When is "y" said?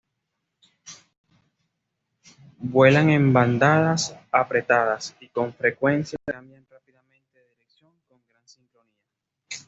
5.19-5.27